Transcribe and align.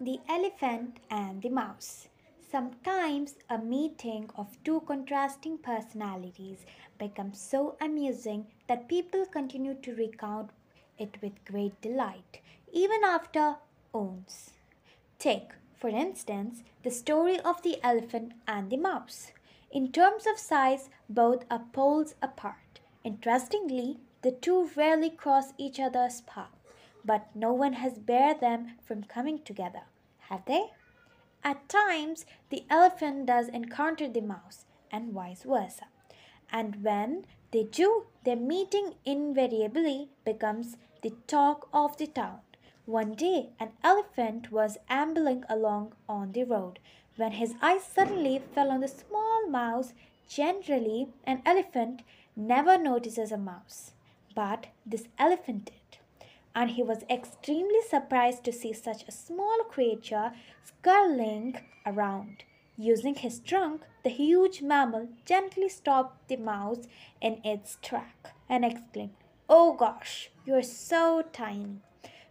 The 0.00 0.20
Elephant 0.28 1.00
and 1.10 1.42
the 1.42 1.48
Mouse. 1.48 2.08
Sometimes 2.50 3.34
a 3.50 3.58
meeting 3.58 4.30
of 4.36 4.56
two 4.62 4.80
contrasting 4.86 5.58
personalities 5.58 6.64
becomes 6.98 7.40
so 7.40 7.76
amusing 7.80 8.46
that 8.68 8.88
people 8.88 9.26
continue 9.26 9.74
to 9.74 9.94
recount 9.96 10.50
it 10.98 11.20
with 11.20 11.44
great 11.44 11.80
delight, 11.80 12.40
even 12.72 13.04
after 13.04 13.56
owns. 13.94 14.50
Take, 15.18 15.50
for 15.76 15.88
instance, 15.88 16.62
the 16.82 16.90
story 16.90 17.38
of 17.40 17.62
the 17.62 17.78
elephant 17.82 18.32
and 18.46 18.70
the 18.70 18.76
mouse. 18.76 19.32
In 19.70 19.92
terms 19.92 20.26
of 20.26 20.38
size, 20.38 20.88
both 21.08 21.44
are 21.50 21.64
poles 21.72 22.14
apart. 22.22 22.80
Interestingly, 23.04 23.98
the 24.22 24.32
two 24.32 24.70
rarely 24.76 25.10
cross 25.10 25.52
each 25.58 25.78
other's 25.78 26.22
path, 26.22 26.56
but 27.04 27.28
no 27.34 27.52
one 27.52 27.74
has 27.74 27.98
barred 27.98 28.40
them 28.40 28.72
from 28.84 29.04
coming 29.04 29.40
together, 29.42 29.82
have 30.28 30.44
they? 30.46 30.70
At 31.44 31.68
times, 31.68 32.26
the 32.50 32.64
elephant 32.68 33.26
does 33.26 33.48
encounter 33.48 34.08
the 34.08 34.20
mouse, 34.20 34.64
and 34.90 35.12
vice 35.12 35.42
versa. 35.42 35.86
And 36.50 36.82
when 36.82 37.26
they 37.52 37.64
do, 37.64 38.06
their 38.24 38.36
meeting 38.36 38.94
invariably 39.04 40.08
becomes 40.24 40.76
the 41.02 41.12
talk 41.26 41.68
of 41.72 41.96
the 41.96 42.06
town. 42.06 42.40
One 42.88 43.12
day, 43.12 43.50
an 43.60 43.72
elephant 43.84 44.50
was 44.50 44.78
ambling 44.88 45.44
along 45.46 45.92
on 46.08 46.32
the 46.32 46.44
road 46.44 46.78
when 47.16 47.32
his 47.32 47.54
eyes 47.60 47.84
suddenly 47.84 48.38
fell 48.54 48.70
on 48.70 48.80
the 48.80 48.88
small 48.88 49.46
mouse. 49.46 49.92
Generally, 50.26 51.08
an 51.24 51.42
elephant 51.44 52.00
never 52.34 52.78
notices 52.78 53.30
a 53.30 53.36
mouse, 53.36 53.92
but 54.34 54.68
this 54.86 55.06
elephant 55.18 55.66
did 55.66 55.98
and 56.54 56.70
he 56.70 56.82
was 56.82 57.04
extremely 57.10 57.82
surprised 57.88 58.42
to 58.44 58.52
see 58.52 58.72
such 58.72 59.04
a 59.06 59.12
small 59.12 59.58
creature 59.68 60.32
scurrying 60.64 61.60
around. 61.86 62.42
Using 62.76 63.16
his 63.16 63.38
trunk, 63.40 63.82
the 64.02 64.08
huge 64.10 64.62
mammal 64.62 65.08
gently 65.26 65.68
stopped 65.68 66.28
the 66.28 66.36
mouse 66.36 66.88
in 67.20 67.40
its 67.44 67.76
track 67.82 68.30
and 68.48 68.64
exclaimed, 68.64 69.14
Oh 69.48 69.74
gosh, 69.74 70.30
you're 70.46 70.62
so 70.62 71.22
tiny. 71.32 71.82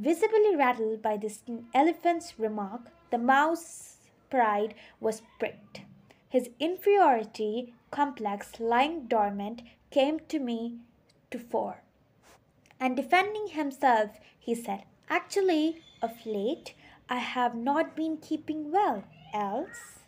Visibly 0.00 0.54
rattled 0.54 1.02
by 1.02 1.16
this 1.16 1.42
elephant's 1.74 2.38
remark, 2.38 2.82
the 3.10 3.18
mouse's 3.18 3.96
pride 4.30 4.76
was 5.00 5.22
pricked. 5.40 5.80
His 6.28 6.50
inferiority 6.60 7.74
complex 7.90 8.60
lying 8.60 9.08
dormant 9.08 9.62
came 9.90 10.20
to 10.28 10.38
me 10.38 10.76
to 11.32 11.38
fore. 11.40 11.82
And 12.78 12.94
defending 12.94 13.48
himself, 13.48 14.20
he 14.38 14.54
said, 14.54 14.84
Actually, 15.08 15.82
of 16.00 16.24
late, 16.24 16.74
I 17.08 17.18
have 17.18 17.56
not 17.56 17.96
been 17.96 18.18
keeping 18.18 18.70
well, 18.70 19.02
else 19.34 19.98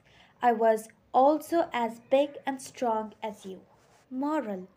I 0.40 0.52
was 0.52 0.88
also 1.12 1.68
as 1.72 2.00
big 2.10 2.36
and 2.46 2.62
strong 2.62 3.14
as 3.24 3.44
you. 3.44 3.62
Moral 4.08 4.68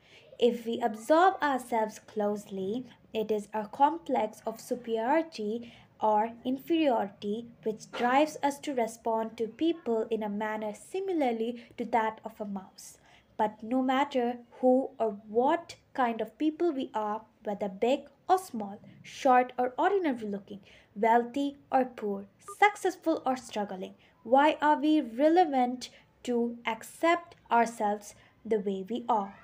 If 0.46 0.66
we 0.66 0.82
observe 0.82 1.36
ourselves 1.42 2.00
closely, 2.00 2.86
it 3.14 3.32
is 3.32 3.48
a 3.54 3.66
complex 3.66 4.42
of 4.46 4.60
superiority 4.60 5.72
or 6.02 6.34
inferiority 6.44 7.48
which 7.64 7.90
drives 7.94 8.36
us 8.44 8.60
to 8.60 8.74
respond 8.74 9.38
to 9.38 9.48
people 9.48 10.06
in 10.12 10.22
a 10.22 10.28
manner 10.28 10.74
similarly 10.74 11.64
to 11.78 11.86
that 11.86 12.20
of 12.26 12.42
a 12.42 12.46
mouse. 12.46 12.98
But 13.38 13.64
no 13.64 13.82
matter 13.82 14.40
who 14.60 14.90
or 15.00 15.12
what 15.30 15.78
kind 15.94 16.20
of 16.20 16.38
people 16.38 16.74
we 16.74 16.92
are, 16.94 17.22
whether 17.46 17.70
big 17.70 18.10
or 18.28 18.38
small, 18.38 18.82
short 19.02 19.54
or 19.58 19.74
ordinary 19.78 20.28
looking, 20.28 20.60
wealthy 20.94 21.56
or 21.72 21.86
poor, 21.86 22.26
successful 22.60 23.24
or 23.26 23.38
struggling, 23.38 23.96
why 24.24 24.58
are 24.62 24.78
we 24.78 25.00
relevant 25.00 25.90
to 26.24 26.58
accept 26.66 27.36
ourselves 27.50 28.14
the 28.44 28.60
way 28.60 28.86
we 28.90 29.06
are? 29.08 29.36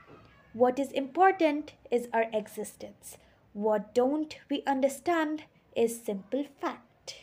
What 0.60 0.78
is 0.78 0.92
important 0.92 1.72
is 1.90 2.10
our 2.12 2.26
existence. 2.34 3.16
What 3.54 3.96
don't 3.96 4.38
we 4.50 4.62
understand 4.68 5.44
is 5.74 6.04
simple 6.04 6.44
fact. 6.60 7.16